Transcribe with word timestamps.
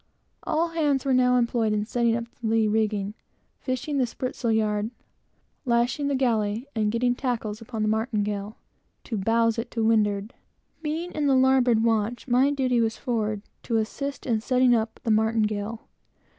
All 0.41 0.69
hands 0.69 1.05
were 1.05 1.13
now 1.13 1.35
employed 1.37 1.73
in 1.73 1.85
setting 1.85 2.15
up 2.15 2.23
the 2.27 2.47
lee 2.47 2.67
rigging, 2.67 3.13
fishing 3.59 3.99
the 3.99 4.07
spritsail 4.07 4.51
yard, 4.51 4.89
lashing 5.63 6.07
the 6.07 6.15
galley, 6.15 6.65
and 6.75 6.91
getting 6.91 7.13
tackles 7.13 7.61
upon 7.61 7.83
the 7.83 7.87
martingale, 7.87 8.57
to 9.03 9.15
bowse 9.15 9.59
it 9.59 9.69
to 9.69 9.83
windward. 9.85 10.33
Being 10.81 11.11
in 11.11 11.27
the 11.27 11.35
larboard 11.35 11.83
watch, 11.83 12.27
my 12.27 12.49
duty 12.49 12.81
was 12.81 12.97
forward, 12.97 13.43
to 13.61 13.77
assist 13.77 14.25
in 14.25 14.41
setting 14.41 14.73
up 14.73 14.99
the 15.03 15.11
martingale. 15.11 15.87